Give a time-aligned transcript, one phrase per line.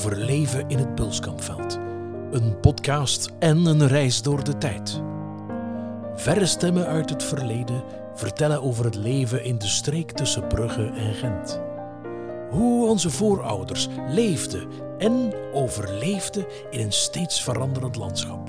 [0.00, 1.78] over leven in het Bulskampveld.
[2.30, 5.02] Een podcast en een reis door de tijd.
[6.14, 7.82] Verre stemmen uit het verleden
[8.14, 11.60] vertellen over het leven in de streek tussen Brugge en Gent.
[12.50, 18.48] Hoe onze voorouders leefden en overleefden in een steeds veranderend landschap.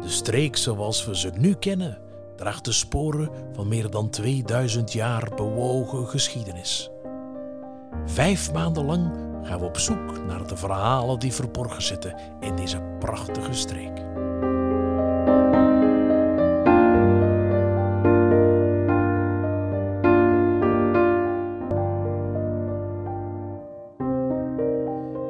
[0.00, 1.98] De streek zoals we ze nu kennen
[2.36, 6.90] draagt de sporen van meer dan 2000 jaar bewogen geschiedenis.
[8.06, 12.80] Vijf maanden lang gaan we op zoek naar de verhalen die verborgen zitten in deze
[12.98, 14.06] prachtige streek.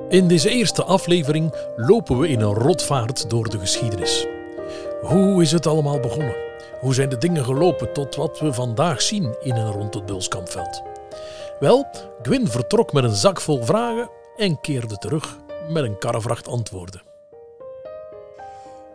[0.08, 4.26] In deze eerste aflevering lopen we in een rotvaart door de geschiedenis.
[5.00, 6.36] Hoe is het allemaal begonnen?
[6.80, 10.82] Hoe zijn de dingen gelopen tot wat we vandaag zien in en rond het Bulskampveld?
[11.60, 11.86] Wel,
[12.22, 15.36] Gwyn vertrok met een zak vol vragen en keerde terug
[15.68, 17.02] met een karrevracht antwoorden.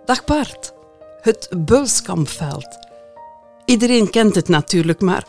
[0.06, 0.74] Dag Bart,
[1.22, 2.78] het Bulskampveld.
[3.66, 5.28] Iedereen kent het natuurlijk, maar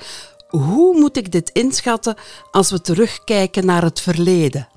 [0.48, 2.16] hoe moet ik dit inschatten
[2.50, 4.68] als we terugkijken naar het verleden?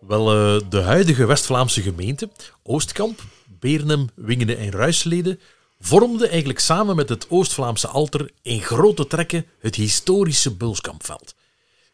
[0.00, 2.30] Wel, eh, de huidige West-Vlaamse gemeente,
[2.62, 5.40] Oostkamp, Beernem, Wingene en Ruisleden,
[5.80, 11.34] vormden eigenlijk samen met het Oost-Vlaamse alter in grote trekken het historische Bulskampveld.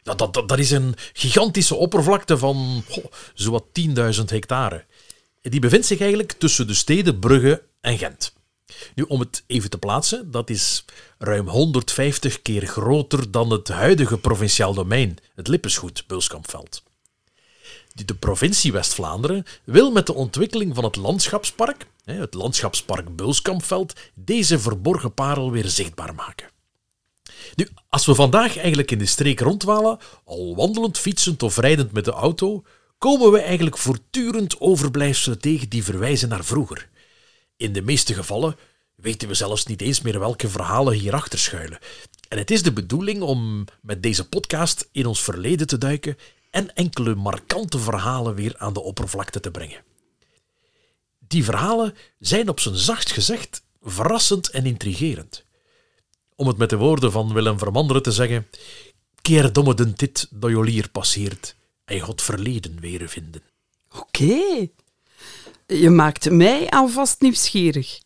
[0.03, 3.63] Dat, dat, dat, is een gigantische oppervlakte van goh, zowat
[4.17, 4.85] 10.000 hectare.
[5.41, 8.33] Die bevindt zich eigenlijk tussen de steden Brugge en Gent.
[8.95, 10.85] Nu, om het even te plaatsen, dat is
[11.17, 16.83] ruim 150 keer groter dan het huidige provinciaal domein, het Lippensgoed Bulskampveld.
[17.93, 25.13] De provincie West-Vlaanderen wil met de ontwikkeling van het landschapspark, het landschapspark Bulskampveld, deze verborgen
[25.13, 26.49] parel weer zichtbaar maken.
[27.55, 32.05] Nu, als we vandaag eigenlijk in de streek rondwalen, al wandelend, fietsend of rijdend met
[32.05, 32.63] de auto,
[32.97, 36.89] komen we eigenlijk voortdurend overblijfselen tegen die verwijzen naar vroeger.
[37.57, 38.55] In de meeste gevallen
[38.95, 41.79] weten we zelfs niet eens meer welke verhalen hierachter schuilen.
[42.27, 46.17] En het is de bedoeling om met deze podcast in ons verleden te duiken
[46.49, 49.92] en enkele markante verhalen weer aan de oppervlakte te brengen.
[51.33, 55.45] Die verhalen zijn op zijn zacht gezegd verrassend en intrigerend.
[56.35, 58.47] Om het met de woorden van Willem Vermanderen te zeggen:
[59.21, 61.55] Keer domme den dit dat hier passeert
[61.85, 63.41] en God verleden weer vinden.
[63.97, 64.67] Oké,
[65.67, 67.99] je maakt mij alvast nieuwsgierig.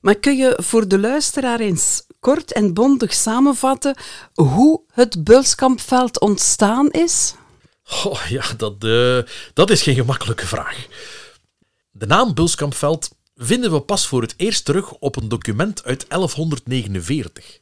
[0.00, 3.96] Maar kun je voor de luisteraar eens kort en bondig samenvatten
[4.34, 7.34] hoe het Bulskampveld ontstaan is?
[8.04, 9.18] Oh, ja, dat, uh,
[9.54, 10.86] dat is geen gemakkelijke vraag.
[11.98, 17.60] De naam Bulskampveld vinden we pas voor het eerst terug op een document uit 1149.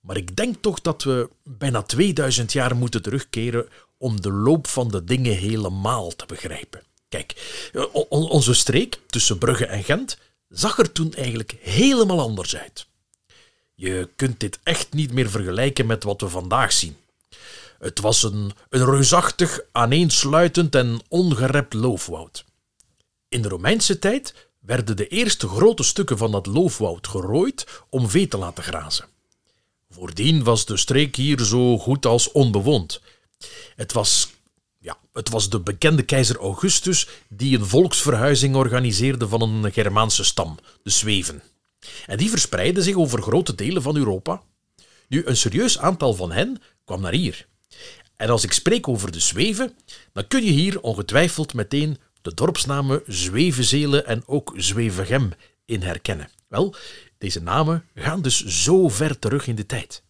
[0.00, 3.68] Maar ik denk toch dat we bijna 2000 jaar moeten terugkeren
[3.98, 6.82] om de loop van de dingen helemaal te begrijpen.
[7.08, 7.34] Kijk,
[7.72, 10.18] eh, onze streek tussen Brugge en Gent
[10.48, 12.86] zag er toen eigenlijk helemaal anders uit.
[13.74, 16.96] Je kunt dit echt niet meer vergelijken met wat we vandaag zien.
[17.78, 22.46] Het was een, een reusachtig, aaneensluitend en ongerept loofwoud.
[23.28, 28.28] In de Romeinse tijd werden de eerste grote stukken van dat loofwoud gerooid om vee
[28.28, 29.06] te laten grazen.
[29.90, 33.00] Voordien was de streek hier zo goed als onbewoond.
[33.76, 34.30] Het was,
[34.78, 40.58] ja, het was de bekende keizer Augustus die een volksverhuizing organiseerde van een Germaanse stam,
[40.82, 41.42] de Zweven.
[42.06, 44.42] En die verspreidde zich over grote delen van Europa.
[45.08, 47.46] Nu, een serieus aantal van hen kwam naar hier.
[48.16, 49.76] En als ik spreek over de Zweven,
[50.12, 55.32] dan kun je hier ongetwijfeld meteen de dorpsnamen Zwevenzelen en ook Zwevegem
[55.64, 56.28] in herkennen.
[56.48, 56.74] Wel,
[57.18, 60.02] deze namen gaan dus zo ver terug in de tijd.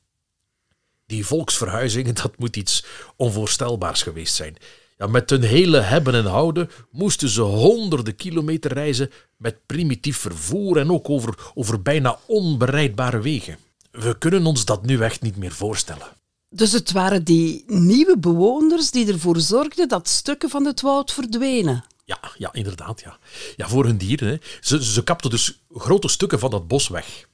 [1.06, 2.84] Die volksverhuizingen, dat moet iets
[3.16, 4.56] onvoorstelbaars geweest zijn.
[4.98, 10.76] Ja, met hun hele hebben en houden moesten ze honderden kilometer reizen met primitief vervoer
[10.76, 13.58] en ook over, over bijna onbereidbare wegen.
[13.90, 16.16] We kunnen ons dat nu echt niet meer voorstellen.
[16.50, 21.84] Dus het waren die nieuwe bewoners die ervoor zorgden dat stukken van het woud verdwenen.
[22.08, 23.00] Ja, ja inderdaad.
[23.00, 23.18] Ja.
[23.56, 24.28] Ja, voor hun dieren.
[24.28, 24.36] Hè.
[24.60, 27.28] Ze, ze kapten dus grote stukken van het bos weg.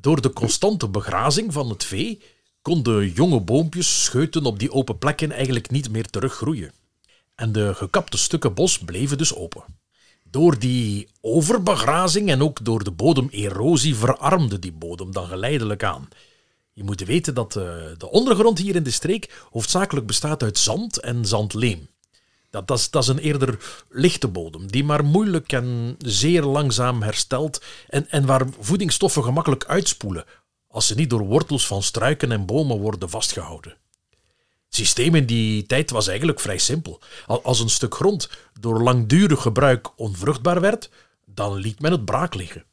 [0.00, 2.22] Door de constante begrazing van het vee
[2.62, 6.72] konden jonge boompjes, scheuten op die open plekken eigenlijk niet meer teruggroeien.
[7.34, 9.64] En de gekapte stukken bos bleven dus open.
[10.22, 16.08] Door die overbegrazing en ook door de bodemerosie verarmde die bodem dan geleidelijk aan.
[16.72, 17.64] Je moet weten dat eh,
[17.96, 21.88] de ondergrond hier in de streek hoofdzakelijk bestaat uit zand en zandleem.
[22.50, 28.10] Dat, dat, is, een eerder lichte bodem, die maar moeilijk en zeer langzaam herstelt en,
[28.10, 30.24] en waar voedingsstoffen gemakkelijk uitspoelen
[30.68, 33.76] als ze niet door wortels van struiken en bomen worden vastgehouden.
[34.64, 37.00] Het systeem in die tijd was eigenlijk vrij simpel.
[37.26, 38.30] Als een stuk grond
[38.60, 40.90] door langdurig gebruik onvruchtbaar werd,
[41.24, 42.64] dan liet men het braak liggen.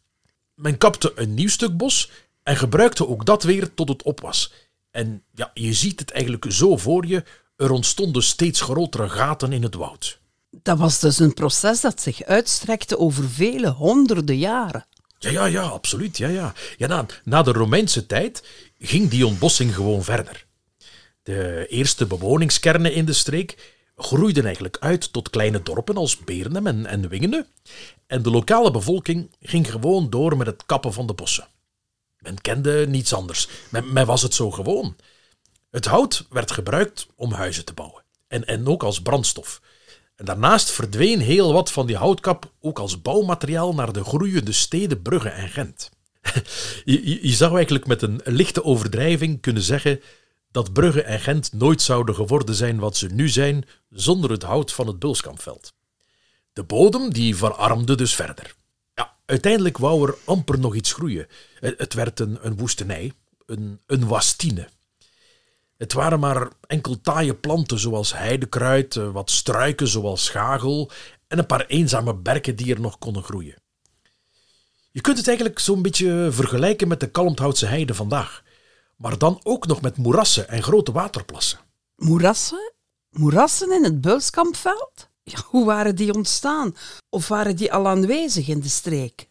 [0.54, 2.10] Men kapte een nieuw stuk bos
[2.44, 4.54] en gebruikte ook dat weer tot het op was.
[4.92, 7.24] En ja, je ziet het eigenlijk zo voor je,
[7.56, 10.20] er ontstonden steeds grotere gaten in het woud.
[10.50, 14.86] Dat was dus een proces dat zich uitstrekte over vele honderden jaren.
[15.20, 16.18] Ja, ja, ja, absoluut.
[16.18, 16.54] Ja, ja.
[16.78, 18.44] Ja, na, na de Romeinse tijd
[18.80, 20.46] ging die ontbossing gewoon verder.
[21.24, 26.86] De eerste bewoningskernen in de streek groeiden eigenlijk uit tot kleine dorpen als Beernem en,
[26.86, 27.46] en Wingene.
[28.08, 31.48] En de lokale bevolking ging gewoon door met het kappen van de bossen.
[32.20, 33.48] Men kende niets anders.
[33.70, 34.96] Men, men was het zo gewoon.
[35.76, 38.04] Het hout werd gebruikt om huizen te bouwen.
[38.28, 39.62] En, en ook als brandstof.
[40.16, 45.02] En daarnaast verdween heel wat van die houtkap ook als bouwmateriaal naar de groeiende steden
[45.02, 45.90] Brugge en Gent.
[46.86, 50.02] je, zou eigenlijk met een lichte overdrijving kunnen zeggen
[50.52, 54.72] dat Brugge en Gent nooit zouden geworden zijn wat ze nu zijn zonder het hout
[54.72, 55.74] van het Bulskampveld.
[56.54, 58.56] De bodem die verarmde dus verder.
[58.94, 61.28] Ja, uiteindelijk wou er amper nog iets groeien.
[61.60, 63.12] Het werd een, een woestenij,
[63.46, 64.68] een, een wastine.
[65.78, 70.92] Het waren maar enkel taaie planten zoals heidekruid, eh, wat struiken zoals schagel
[71.28, 73.56] en een paar eenzame berken die er nog konden groeien.
[74.92, 78.44] Je kunt het eigenlijk zo'n beetje vergelijken met de kalmthoutse heide vandaag,
[78.96, 81.60] maar dan ook nog met moerassen en grote waterplassen.
[81.96, 82.74] Moerassen?
[83.10, 85.10] Moerassen in het Beulskampveld?
[85.24, 86.76] Ja, hoe waren die ontstaan?
[87.10, 89.30] Of waren die al aanwezig in de streek?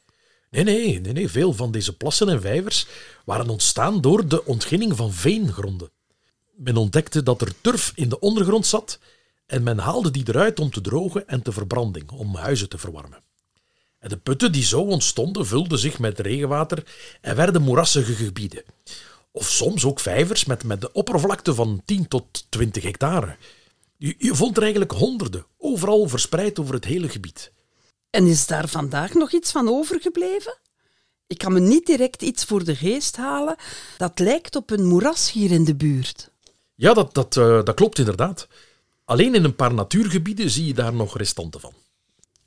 [0.51, 1.29] Nee, nee, nee, nee.
[1.29, 2.87] Veel van deze plassen en vijvers
[3.25, 5.91] waren ontstaan door de ontginning van veengronden.
[6.57, 8.99] Men ontdekte dat er turf in de ondergrond zat
[9.47, 13.23] en men haalde die eruit om te drogen en te verbranding, om huizen te verwarmen.
[13.99, 16.85] En de putten die zo ontstonden vulden zich met regenwater
[17.21, 18.63] en werden moerassige gebieden.
[19.31, 23.37] Of soms ook vijvers met, met de oppervlakte van 10 tot 20 hectare.
[23.97, 27.53] Je, je vond er eigenlijk honderden, overal verspreid over het hele gebied.
[28.11, 30.59] En is daar vandaag nog iets van overgebleven?
[31.27, 33.57] Ik kan me niet direct iets voor de geest halen
[33.97, 36.33] dat lijkt op een moeras hier in de buurt.
[36.75, 38.49] Ja, dat, dat, uh, dat klopt inderdaad.
[39.05, 41.73] Alleen in een paar natuurgebieden zie je daar nog restanten van.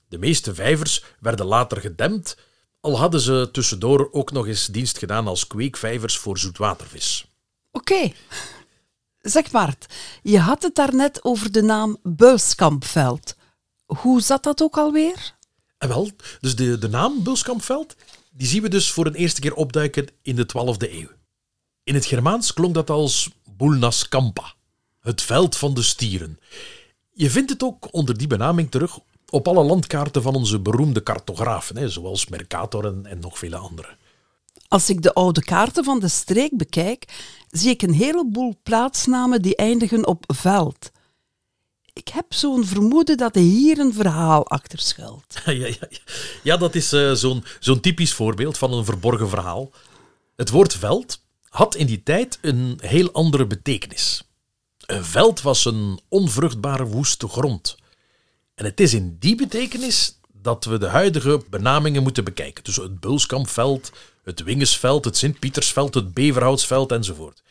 [0.07, 2.37] De meeste vijvers werden later gedempt,
[2.79, 7.27] al hadden ze tussendoor ook nog eens dienst gedaan als kweekvijvers voor zoetwatervis.
[7.71, 8.11] Oké.
[9.21, 9.85] Zeg Bart,
[10.23, 13.35] je had het daarnet over de naam Bulskampveld.
[13.85, 15.35] Hoe zat dat ook alweer?
[15.77, 16.09] En wel,
[16.39, 17.95] dus de, de naam Bulskampveld,
[18.31, 21.09] die zien we dus voor een eerste keer opduiken in de 12e eeuw.
[21.83, 24.53] In het Germaans klonk dat als Bulnas Campa,
[24.99, 26.39] het veld van de stieren.
[27.11, 28.99] Je vindt het ook onder die benaming terug
[29.29, 33.95] op alle landkaarten van onze beroemde cartografen, zoals Mercator en, en nog vele andere.
[34.67, 37.05] Als ik de oude kaarten van de streek bekijk,
[37.49, 40.91] zie ik een heleboel plaatsnamen die eindigen op veld.
[41.93, 45.41] Ik heb zo'n vermoeden dat er hier een verhaal achter schuilt.
[45.45, 45.99] Ja, ja, ja.
[46.43, 49.71] ja dat is uh, zo'n zo'n typisch voorbeeld van een verborgen verhaal.
[50.35, 51.25] Het woord veld
[51.57, 54.23] had in die tijd een heel andere betekenis.
[54.85, 57.77] Een veld was een onvruchtbare woeste grond.
[58.55, 62.63] En het is in die betekenis dat we de huidige benamingen moeten bekijken.
[62.63, 63.91] Dus het Bulskampveld,
[64.23, 67.43] het Wingesveld, het Sint-Pietersveld, het Beverhoutsveld enzovoort.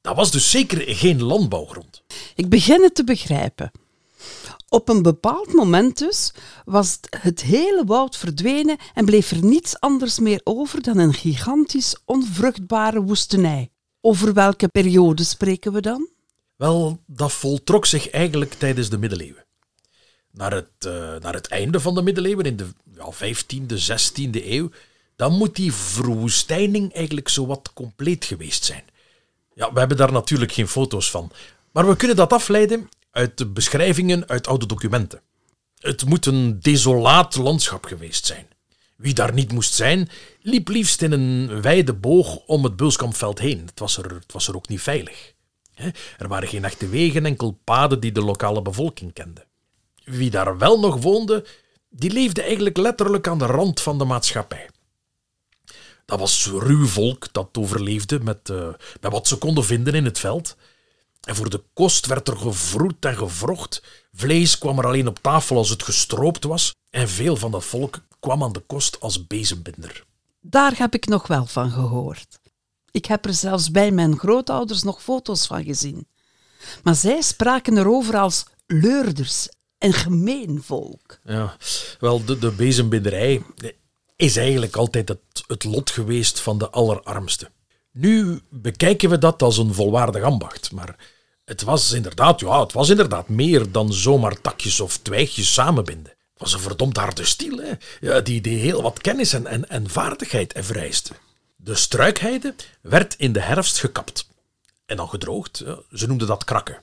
[0.00, 2.02] Dat was dus zeker geen landbouwgrond.
[2.34, 3.70] Ik begin het te begrijpen.
[4.68, 6.32] Op een bepaald moment dus
[6.64, 11.96] was het hele woud verdwenen en bleef er niets anders meer over dan een gigantisch
[12.04, 13.70] onvruchtbare woestenij.
[14.00, 16.08] Over welke periode spreken we dan?
[16.56, 19.44] Wel, dat voltrok zich eigenlijk tijdens de middeleeuwen.
[20.30, 20.90] Naar het,
[21.22, 24.70] naar het einde van de middeleeuwen, in de ja, 15e, 16e eeuw,
[25.16, 28.84] dan moet die verwoestijning eigenlijk zowat compleet geweest zijn.
[29.54, 31.30] Ja, we hebben daar natuurlijk geen foto's van.
[31.72, 35.20] Maar we kunnen dat afleiden uit de beschrijvingen uit oude documenten.
[35.78, 38.46] Het moet een desolaat landschap geweest zijn.
[38.96, 40.08] Wie daar niet moest zijn,
[40.40, 43.66] liep liefst in een wijde boog om het Bulskampveld heen.
[43.66, 45.34] Het was er, het was er ook niet veilig.
[46.18, 49.46] Er waren geen echte wegen, enkel paden die de lokale bevolking kende.
[50.04, 51.44] Wie daar wel nog woonde,
[51.88, 54.70] die leefde eigenlijk letterlijk aan de rand van de maatschappij.
[56.04, 58.68] Dat was ruw volk dat overleefde met, uh,
[59.00, 60.56] met wat ze konden vinden in het veld.
[61.26, 63.82] En voor de kost werd er gevroed en gevrocht.
[64.12, 66.74] Vlees kwam er alleen op tafel als het gestroopt was.
[66.90, 70.04] En veel van dat volk kwam aan de kost als bezembinder.
[70.40, 72.38] Daar heb ik nog wel van gehoord.
[72.90, 76.08] Ik heb er zelfs bij mijn grootouders nog foto's van gezien.
[76.82, 81.18] Maar zij spraken erover als leurders en gemeen volk.
[81.24, 81.56] Ja,
[82.00, 83.42] wel, de, de bezembinderij
[84.16, 87.48] is eigenlijk altijd het, het lot geweest van de allerarmsten.
[87.92, 91.15] Nu bekijken we dat als een volwaardig ambacht, maar
[91.46, 96.12] Het was inderdaad, ja, het was inderdaad meer dan zomaar takjes of twijgjes samenbinden.
[96.12, 97.72] Het was een verdomd harde stiel, hè?
[98.00, 101.12] Ja, die, die heel wat kennis en, en, en vaardigheid vereiste.
[101.56, 104.28] De struikheide werd in de herfst gekapt
[104.86, 105.64] en dan gedroogd.
[105.92, 106.80] Ze noemden dat krakken.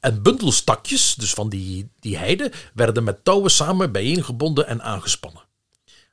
[0.00, 5.43] En bundels takjes, dus van die, die heide, werden met touwen samen bijeengebonden en aangespannen.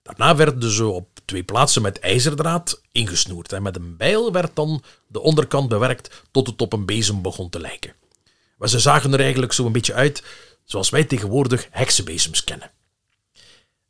[0.01, 3.53] Daarna werden ze op twee plaatsen met ijzerdraad ingesnoerd.
[3.53, 7.49] En met een bijl werd dan de onderkant bewerkt tot het op een bezem begon
[7.49, 7.95] te lijken.
[8.57, 10.23] Maar ze zagen er eigenlijk zo een beetje uit
[10.63, 12.71] zoals wij tegenwoordig heksenbezems kennen.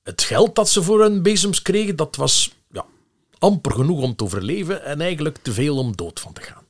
[0.04, 2.86] Het geld dat ze voor hun bezems kregen, dat was ja,
[3.40, 6.64] amper genoeg om te overleven en eigenlijk te veel om dood van te gaan.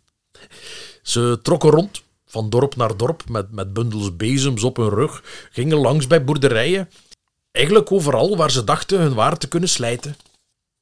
[1.01, 5.77] Ze trokken rond, van dorp naar dorp, met, met bundels bezems op hun rug, gingen
[5.77, 6.89] langs bij boerderijen.
[7.51, 10.15] Eigenlijk overal waar ze dachten hun waar te kunnen slijten.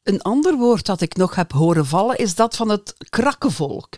[0.04, 3.98] Een ander woord dat ik nog heb horen vallen is dat van het krakkenvolk.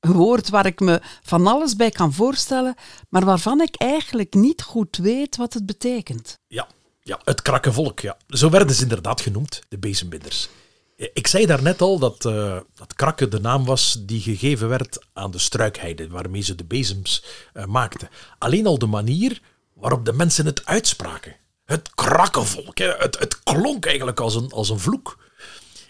[0.00, 2.74] Een woord waar ik me van alles bij kan voorstellen,
[3.08, 6.38] maar waarvan ik eigenlijk niet goed weet wat het betekent.
[6.46, 6.66] Ja,
[7.00, 8.16] ja het krakkenvolk, ja.
[8.28, 10.48] Zo werden ze inderdaad genoemd, de bezembinders.
[10.96, 15.30] Ik zei daarnet al dat, uh, dat krakken de naam was die gegeven werd aan
[15.30, 18.08] de struikheide waarmee ze de bezems uh, maakten.
[18.38, 19.40] Alleen al de manier
[19.74, 21.36] waarop de mensen het uitspraken.
[21.68, 22.94] Het krakkenvolk, hè.
[22.98, 25.18] Het, het klonk eigenlijk als een, als een vloek.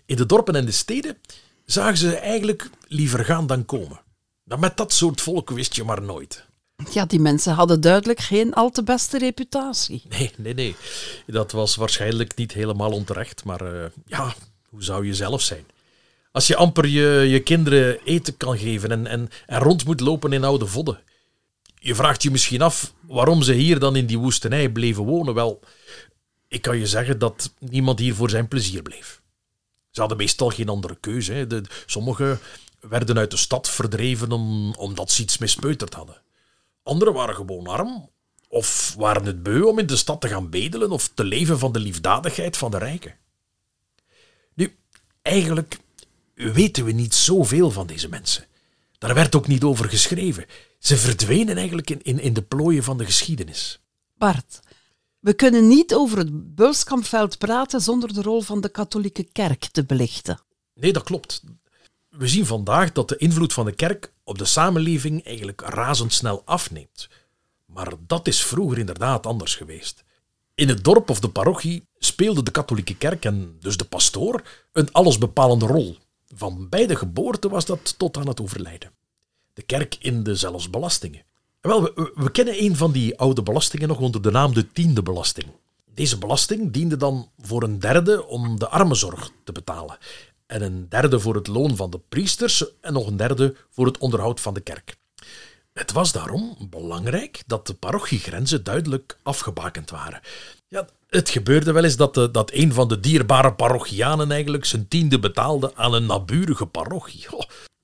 [0.07, 1.19] In de dorpen en de steden
[1.65, 4.01] zagen ze eigenlijk liever gaan dan komen.
[4.43, 6.45] Maar met dat soort volk wist je maar nooit.
[6.91, 10.03] Ja, die mensen hadden duidelijk geen al te beste reputatie.
[10.09, 10.77] Nee, nee, nee.
[11.27, 14.35] Dat was waarschijnlijk niet helemaal onterecht, maar uh, ja,
[14.69, 15.67] hoe zou je zelf zijn?
[16.33, 20.33] Als je amper je, je kinderen eten kan geven en, en, en rond moet lopen
[20.33, 21.01] in oude vodden.
[21.89, 25.35] Je vraagt je misschien af waarom ze hier dan in die woestenij bleven wonen.
[25.35, 25.61] Wel,
[26.49, 29.23] ik kan je zeggen dat niemand hier voor zijn plezier bleef.
[29.91, 31.33] Ze hadden meestal geen andere keuze.
[31.33, 31.47] Hè.
[31.47, 32.39] De, sommigen
[32.81, 36.23] werden uit de stad verdreven om, omdat ze iets mispeuterd hadden.
[36.83, 38.11] Anderen waren gewoon arm
[38.49, 41.73] of waren het beu om in de stad te gaan bedelen of te leven van
[41.73, 43.15] de liefdadigheid van de rijken.
[44.55, 44.77] Nu,
[45.23, 45.79] eigenlijk
[46.35, 48.47] weten we niet zoveel van deze mensen.
[48.99, 50.45] Daar werd ook niet over geschreven.
[50.79, 53.81] Ze verdwenen eigenlijk in, in, in de plooien van de geschiedenis.
[54.15, 54.61] Bart,
[55.19, 59.85] we kunnen niet over het Bulskampveld praten zonder de rol van de katholieke kerk te
[59.85, 60.41] belichten.
[60.75, 61.43] Nee, dat klopt.
[62.09, 67.09] We zien vandaag dat de invloed van de kerk op de samenleving eigenlijk razendsnel afneemt.
[67.67, 70.05] Maar dat is vroeger inderdaad anders geweest.
[70.55, 74.43] In het dorp of de parochie speelde de katholieke kerk en dus de pastoor
[74.73, 75.97] een allesbepalende rol.
[76.35, 78.93] Van bij de geboorte was dat tot aan het overlijden.
[79.59, 81.23] De kerk in de zelfs belastingen.
[81.61, 81.83] Wel,
[82.15, 85.47] we, kennen een van die oude belastingen nog onder de naam de tiende belasting.
[85.95, 89.99] Deze belasting diende dan voor een derde om de armenzorg te betalen.
[90.47, 93.99] En een derde voor het loon van de priesters en nog een derde voor het
[93.99, 94.97] onderhoud van de kerk.
[95.73, 100.21] Het was daarom belangrijk dat de parochiegrenzen duidelijk afgebakend waren.
[100.69, 104.89] Ja, het gebeurde wel eens dat, de, dat een van de dierbare parochianen eigenlijk zijn
[104.89, 107.27] tiende betaalde aan een naburige parochie.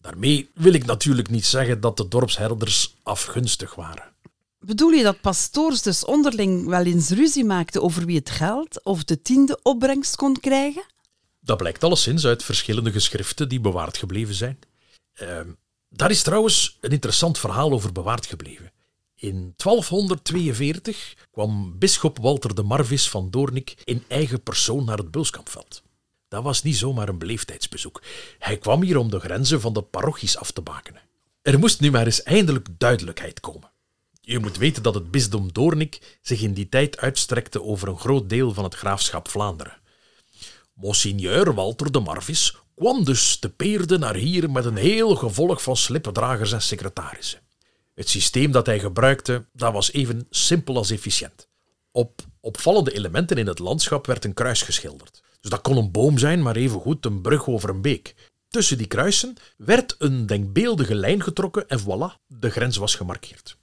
[0.05, 4.13] Daarmee wil ik natuurlijk niet zeggen dat de dorpsherders afgunstig waren.
[4.59, 9.05] Bedoel je dat pastoors dus onderling wel eens ruzie maakten over wie het geld of
[9.05, 10.85] de tiende opbrengst kon krijgen?
[11.41, 14.59] Dat blijkt alleszins uit verschillende geschriften die bewaard gebleven zijn.
[15.23, 15.41] Uh,
[15.89, 18.73] daar is trouwens een interessant verhaal over bewaard gebleven.
[19.15, 25.83] In 1242 kwam bisschop Walter de Marvis van Doornik in eigen persoon naar het Bulskampveld.
[26.35, 28.03] Dat was niet zomaar een beleefdheidsbezoek.
[28.39, 31.01] Hij kwam hier om de grenzen van de parochies af te bakenen.
[31.43, 33.71] Er moest nu maar eens eindelijk duidelijkheid komen.
[34.21, 38.29] Je moet weten dat het bisdom Doornik zich in die tijd uitstrekte over een groot
[38.29, 39.77] deel van het graafschap Vlaanderen.
[40.73, 45.77] Monseigneur Walter de Marvis kwam dus te peerde naar hier met een heel gevolg van
[45.77, 47.41] slippendragers en secretarissen.
[47.95, 51.49] Het systeem dat hij gebruikte, dat was even simpel als efficiënt.
[51.91, 55.24] Op opvallende elementen in het landschap werd een kruis geschilderd.
[55.45, 58.15] Dus dat kon een boom zijn, maar evengoed een brug over een beek.
[58.49, 63.57] Tussen die kruisen werd een denkbeeldige lijn getrokken en voilà, de grens was gemarkeerd.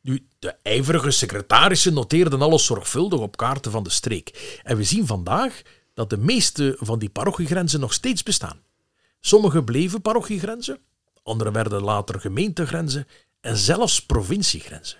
[0.00, 4.60] Nu, de ijverige secretarissen noteerden alles zorgvuldig op kaarten van de streek.
[4.62, 5.62] En we zien vandaag
[5.94, 8.60] dat de meeste van die parochiegrenzen nog steeds bestaan.
[9.20, 10.78] Sommige bleven parochiegrenzen,
[11.22, 13.06] andere werden later gemeentegrenzen
[13.40, 14.98] en zelfs provinciegrenzen.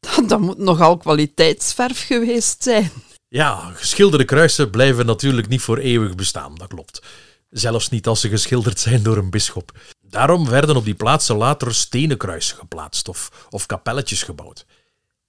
[0.28, 2.90] Dat moet nogal kwaliteitsverf geweest zijn.
[3.34, 7.02] Ja, geschilderde kruisen blijven natuurlijk niet voor eeuwig bestaan, dat klopt.
[7.50, 9.72] Zelfs niet als ze geschilderd zijn door een bisschop.
[10.00, 14.66] Daarom werden op die plaatsen later stenen kruisen geplaatst of, of kapelletjes gebouwd.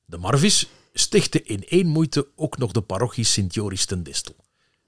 [0.06, 4.36] De Marvis stichtte in één moeite ook nog de parochie Sint-Joris ten Distel.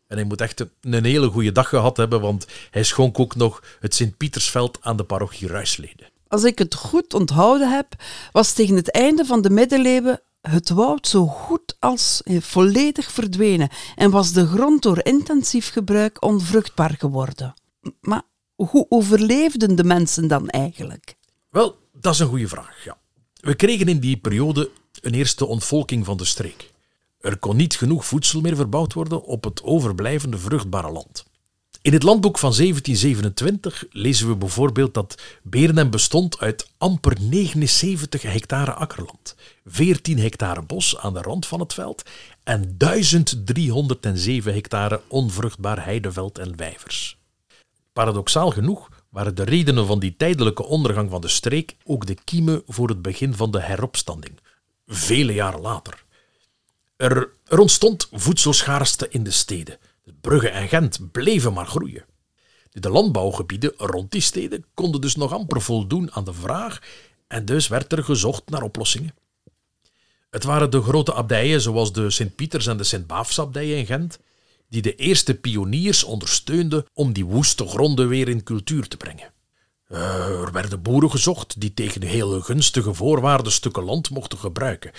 [0.07, 3.63] En hij moet echt een hele goede dag gehad hebben, want hij schonk ook nog
[3.79, 6.07] het Sint-Pietersveld aan de parochie Ruisleden.
[6.27, 7.87] Als ik het goed onthouden heb,
[8.31, 13.69] was tegen het einde van de middeleeuwen het woud zo goed als eh, volledig verdwenen
[13.95, 17.53] en was de grond door intensief gebruik onvruchtbaar geworden.
[18.01, 18.21] Maar
[18.55, 21.15] hoe overleefden de mensen dan eigenlijk?
[21.49, 22.97] Wel, dat is een goede vraag, ja.
[23.33, 24.69] We kregen in die periode
[25.01, 26.71] een eerste ontvolking van de streek.
[27.19, 31.25] Er kon niet genoeg voedsel meer verbouwd worden op het overblijvende vruchtbare land.
[31.87, 38.73] In het landboek van 1727 lezen we bijvoorbeeld dat Beernem bestond uit amper 79 hectare
[38.73, 42.03] akkerland, 14 hectare bos aan de rand van het veld
[42.43, 47.17] en 1307 hectare onvruchtbaar heideveld en wijvers.
[47.93, 52.63] Paradoxaal genoeg waren de redenen van die tijdelijke ondergang van de streek ook de kiemen
[52.67, 54.39] voor het begin van de heropstanding,
[54.87, 56.03] vele jaren later.
[56.95, 59.77] Er, er ontstond voedselschaarste in de steden.
[60.21, 62.05] Brugge en Gent bleven maar groeien.
[62.71, 66.79] De landbouwgebieden rond die steden konden dus nog amper voldoen aan de vraag
[67.27, 69.15] en dus werd er gezocht naar oplossingen.
[70.29, 74.19] Het waren de grote abdijen zoals de Sint-Pieters en de Sint-Baafsabdijen in Gent
[74.69, 79.33] die de eerste pioniers ondersteunden om die woeste gronden weer in cultuur te brengen.
[79.87, 84.91] Eh, er werden boeren gezocht die tegen heel gunstige voorwaarden stukken land mochten gebruiken.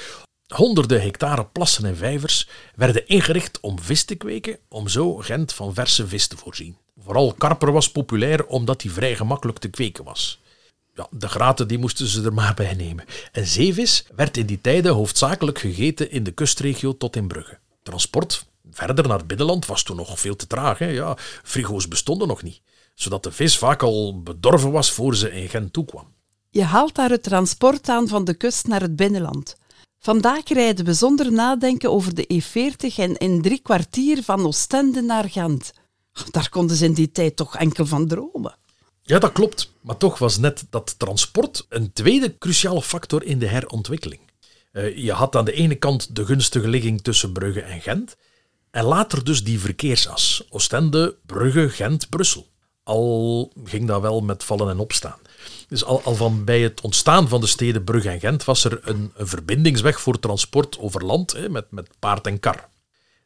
[0.55, 5.75] Honderden hectare plassen en vijvers werden ingericht om vis te kweken, om zo Gent van
[5.75, 6.77] verse vis te voorzien.
[6.99, 10.41] Vooral karper was populair omdat hij vrij gemakkelijk te kweken was.
[10.95, 13.05] Ja, de graten die moesten ze er maar bij nemen.
[13.33, 17.59] En zeevis werd in die tijden hoofdzakelijk gegeten in de kustregio tot in Brugge.
[17.83, 20.79] Transport verder naar het binnenland was toen nog veel te traag.
[20.79, 20.87] Hè?
[20.87, 22.61] Ja, frigo's bestonden nog niet,
[22.95, 26.07] zodat de vis vaak al bedorven was voor ze in Gent toekwam.
[26.51, 29.57] Je haalt daar het transport aan van de kust naar het binnenland.
[29.99, 35.31] Vandaag rijden we zonder nadenken over de E40 en in drie kwartier van Oostende naar
[35.31, 35.73] Gent.
[36.31, 38.57] Daar konden ze in die tijd toch enkel van dromen.
[39.03, 39.73] Ja, dat klopt.
[39.81, 44.21] Maar toch was net dat transport een tweede cruciale factor in de herontwikkeling.
[44.73, 48.17] Eh, je had aan de ene kant de gunstige ligging tussen Brugge en Gent,
[48.71, 50.47] en later dus die verkeersas.
[50.51, 52.47] Oostende, Brugge, Gent, Brussel.
[52.83, 55.19] Al ging dat wel met vallen en opstaan.
[55.69, 58.81] Dus al, al van bij het ontstaan van de steden Brugge en Gent was er
[58.83, 62.69] een, verbindingsweg voor transport over land hè, met, met paard en kar.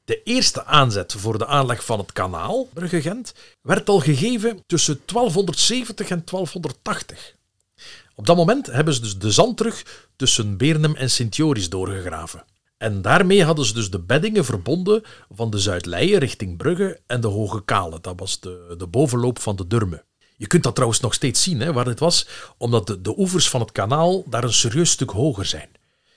[0.04, 6.08] De eerste aanzet voor de aanleg van het kanaal Brugge-Gent werd al gegeven tussen 1270
[6.08, 7.34] en 1280.
[8.14, 12.44] Op dat moment hebben ze dus de zandrug tussen Beernem en Sint-Joris doorgegraven.
[12.76, 17.28] En daarmee hadden ze dus de beddingen verbonden van de Zuidleien richting Brugge en de
[17.28, 18.00] Hoge Kale.
[18.00, 20.04] Dat was de, de bovenloop van de Durme.
[20.42, 22.26] Je kunt dat trouwens nog steeds zien, hè, waar dit was,
[22.56, 25.68] omdat de, oevers van het kanaal daar een serieus stuk hoger zijn.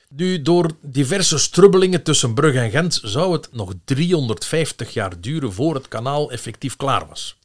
[0.10, 5.76] Nu, door diverse strubbelingen tussen Brugge en Gent zou het nog 350 jaar duren voor
[5.76, 7.38] het kanaal effectief klaar was.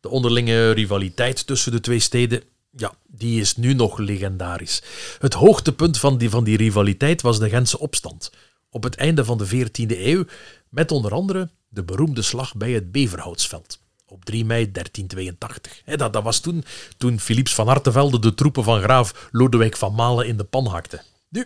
[0.00, 4.82] De onderlinge rivaliteit tussen de twee steden, ja, die is nu nog legendarisch.
[5.18, 8.30] Het hoogtepunt van die, van die rivaliteit was de Gentse opstand,
[8.70, 10.24] op het einde van de 14e eeuw,
[10.68, 15.82] met onder andere de beroemde slag bij het Beverhoutsveld op 3 mei 1382.
[15.96, 16.64] dat, dat was toen,
[16.96, 21.02] toen Philips van Artevelde de troepen van graaf Lodewijk van Malen in de pan hakte.
[21.28, 21.40] Nu,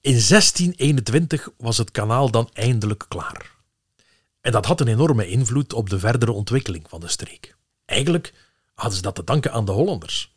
[0.00, 3.54] in 1621 was het kanaal dan eindelijk klaar.
[4.40, 7.56] En dat had een enorme invloed op de verdere ontwikkeling van de streek.
[7.84, 8.34] Eigenlijk
[8.74, 10.34] hadden ze dat te danken aan de Hollanders.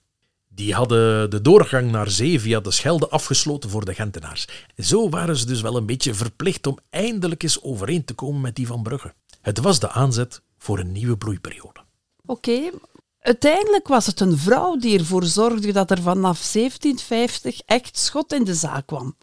[0.48, 4.48] Die hadden de doorgang naar zee via de Schelde afgesloten voor de Gentenaars.
[4.76, 8.42] En zo waren ze dus wel een beetje verplicht om eindelijk eens overeen te komen
[8.42, 9.14] met die van Brugge.
[9.42, 11.80] Het was de aanzet voor een nieuwe bloeiperiode.
[12.26, 12.70] Oké,
[13.20, 18.44] uiteindelijk was het een vrouw die ervoor zorgde dat er vanaf 1750 echt schot in
[18.44, 19.16] de zaak kwam.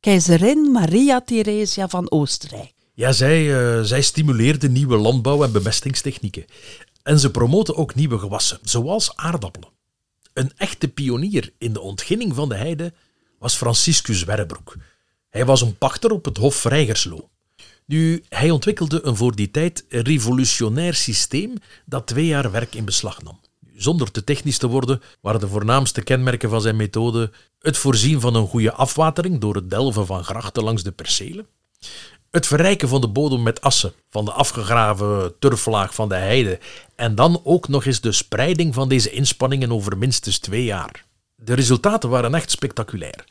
[0.00, 2.72] Keizerin Maria Theresia van Oostenrijk.
[2.94, 6.44] Ja, zij, uh, zij stimuleerde nieuwe landbouw- en bemestingstechnieken.
[7.02, 9.68] En ze promoten ook nieuwe gewassen, zoals aardappelen.
[10.32, 12.92] Een echte pionier in de ontginning van de heide
[13.38, 14.76] was Franciscus Werrebroek.
[15.28, 17.30] Hij was een pachter op het Hof Vrijgerslo.
[17.90, 21.52] Nu, hij ontwikkelde een voor die tijd revolutionair systeem
[21.84, 23.40] dat twee jaar werk in beslag nam.
[23.74, 28.34] Zonder te technisch te worden, waren de voornaamste kenmerken van zijn methode het voorzien van
[28.34, 31.46] een goede afwatering door het delven van grachten langs de percelen,
[32.30, 36.58] het verrijken van de bodem met assen van de afgegraven turflaag van de heide
[36.96, 41.04] en dan ook nog eens de spreiding van deze inspanningen over minstens twee jaar.
[41.34, 43.24] De resultaten waren echt spectaculair.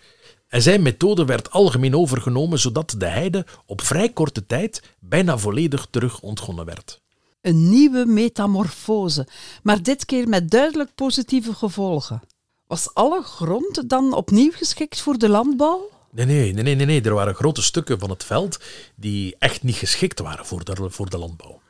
[0.50, 5.88] En zijn methode werd algemeen overgenomen, zodat de heide op vrij korte tijd bijna volledig
[5.90, 7.02] terug ontgonnen werd.
[7.42, 9.28] Een nieuwe metamorfose,
[9.64, 12.22] maar dit keer met duidelijk positieve gevolgen.
[12.68, 15.90] Was alle grond dan opnieuw geschikt voor de landbouw?
[16.12, 17.02] Nee, nee, nee, nee, nee.
[17.02, 18.60] Er waren grote stukken van het veld
[18.96, 21.62] die echt niet geschikt waren voor de, voor de landbouw.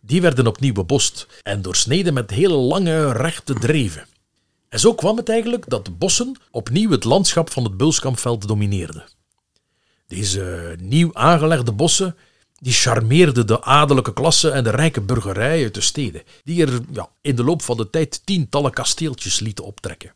[0.00, 4.06] Die werden opnieuw bebost en doorsneden met hele lange rechte dreven.
[4.70, 9.04] En zo kwam het eigenlijk dat de bossen opnieuw het landschap van het Bulskampveld domineerden.
[10.06, 12.16] Deze nieuw aangelegde bossen
[12.58, 17.08] die charmeerden de adellijke klasse en de rijke burgerij uit de steden, die er ja,
[17.20, 20.14] in de loop van de tijd tientallen kasteeltjes lieten optrekken.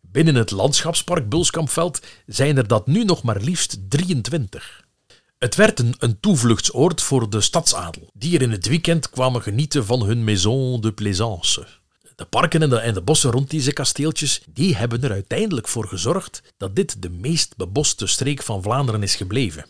[0.00, 4.84] Binnen het landschapspark Bulskampveld zijn er dat nu nog maar liefst 23.
[5.38, 9.84] Het werd een, een toevluchtsoord voor de stadsadel, die er in het weekend kwamen genieten
[9.84, 11.66] van hun maison de plaisance.
[12.18, 15.86] De parken en de, en de bossen rond deze kasteeltjes die hebben er uiteindelijk voor
[15.86, 19.66] gezorgd dat dit de meest beboste streek van Vlaanderen is gebleven.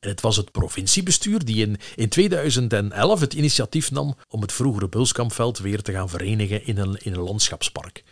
[0.00, 4.88] En het was het provinciebestuur die in, in 2011 het initiatief nam om het vroegere
[4.88, 8.04] Bulskampveld weer te gaan verenigen in een, in een landschapspark.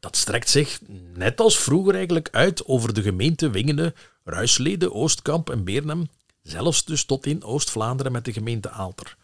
[0.00, 0.80] Dat strekt zich,
[1.14, 3.94] net als vroeger eigenlijk, uit over de gemeente Wingene,
[4.24, 6.08] Ruislede, Oostkamp en Beernem,
[6.42, 9.16] zelfs dus tot in Oost-Vlaanderen met de gemeente Aalter.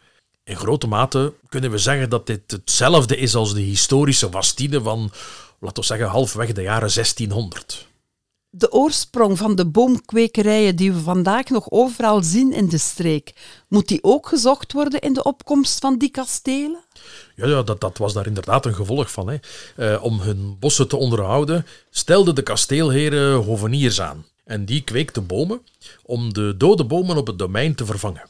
[0.43, 5.11] In grote mate kunnen we zeggen dat dit hetzelfde is als de historische Wastine van,
[5.59, 7.91] laten we zeggen, halfweg de jaren 1600
[8.55, 13.33] de oorsprong van de boomkwekerijen die we vandaag nog overal zien in de streek,
[13.67, 16.83] moet die ook gezocht worden in de opkomst van die kastelen?
[17.35, 19.29] Ja, ja dat, dat was daar inderdaad een gevolg van.
[19.29, 19.37] Hè.
[19.75, 24.25] Eh, om hun bossen te onderhouden, stelden de kasteelheren hoveniers aan.
[24.43, 25.61] En die kweekten bomen
[26.03, 28.29] om de dode bomen op het domein te vervangen.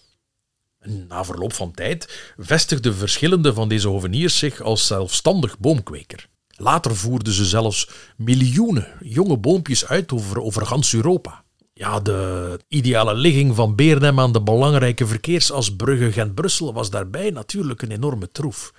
[0.84, 6.28] Na verloop van tijd vestigden verschillende van deze hoveniers zich als zelfstandig boomkweker.
[6.58, 11.44] Later voerden ze zelfs miljoenen jonge boompjes uit over, over Europa.
[11.74, 17.92] Ja, de ideale ligging van Beernem aan de belangrijke verkeersas Brugge-Gent-Brussel was daarbij natuurlijk een
[17.92, 18.74] enorme troef.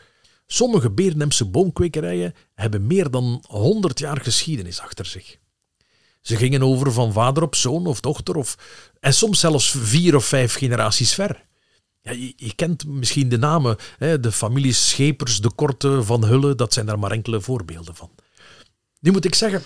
[0.47, 5.37] Sommige Beernemse boomkwekerijen hebben meer dan 100 jaar geschiedenis achter zich.
[6.21, 8.59] Ze gingen over van vader op zoon of dochter, of,
[9.01, 11.45] en soms zelfs vier of vijf generaties ver.
[12.05, 16.73] Ja, je, kent misschien de namen, hè, de families Schepers, de Korte, Van Hulle, dat
[16.73, 18.11] zijn daar maar enkele voorbeelden van.
[19.01, 19.63] Nu moet ik zeggen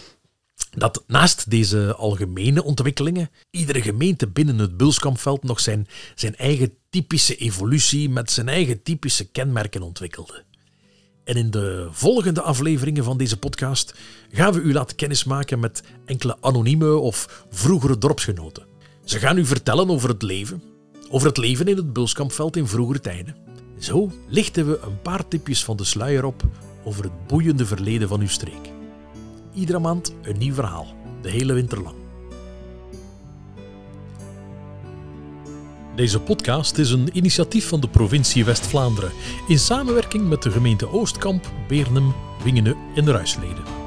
[0.71, 7.37] dat naast deze algemene ontwikkelingen iedere gemeente binnen het Bulskampveld nog zijn, zijn eigen typische
[7.37, 10.45] evolutie met zijn eigen typische kenmerken ontwikkelde.
[11.25, 13.95] En in de volgende afleveringen van deze podcast
[14.31, 18.67] gaan we u laten kennismaken met enkele anonieme of vroegere dorpsgenoten.
[19.05, 20.63] Ze gaan u vertellen over het leven,
[21.11, 23.37] over het leven in het Bulskampveld in vroegere tijden.
[23.79, 26.43] Zo lichten we een paar tipjes van de sluier op
[26.85, 28.73] over het boeiende verleden van uw streek.
[29.55, 30.87] Iedere maand een nieuw verhaal,
[31.23, 31.97] de hele winter lang.
[35.97, 39.13] Deze podcast is een initiatief van de provincie West-Vlaanderen
[39.49, 43.78] in samenwerking met de gemeente Oostkamp, Beernem, Wingene en Ruisleden.